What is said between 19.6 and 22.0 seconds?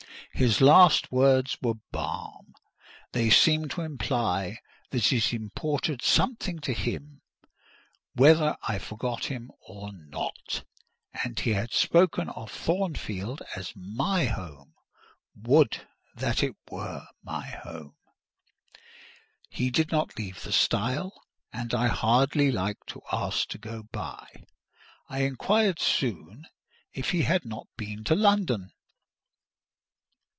did not leave the stile, and I